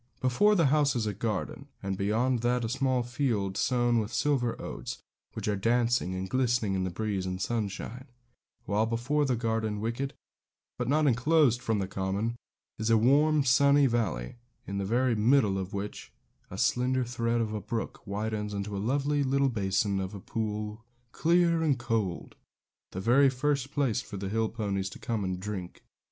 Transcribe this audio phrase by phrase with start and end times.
[0.19, 4.59] Before the house is a garden; and beyond that a small field sown with silver
[4.59, 4.97] oats,
[5.33, 8.07] which are dancing and glistening in the breeze and sunshine;
[8.65, 10.13] while before the garden wicket,
[10.79, 12.35] but not enclosed from the common,
[12.79, 16.11] is a warm, sunny valley, in the very middle of which
[16.49, 20.83] a slender thread of a brook widens into a lovely little basin of a pool,
[21.11, 22.35] clear and cold,
[22.89, 25.83] the very place for the hill ponies to come and drink.